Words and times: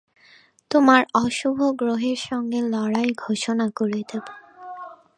তোমার 0.71 1.01
অশুভগ্রহের 1.15 2.19
সঙ্গে 2.29 2.59
লড়াই 2.73 3.09
ঘোষণা 3.17 3.67
করে 3.69 3.99
দেব। 4.11 4.25